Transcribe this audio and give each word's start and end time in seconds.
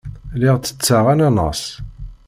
Lliɣ 0.33 0.55
ttetteɣ 0.57 1.05
ananaṣ. 1.13 1.61